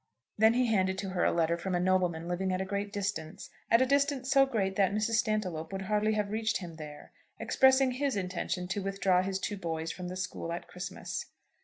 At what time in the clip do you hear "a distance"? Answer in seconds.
3.83-4.31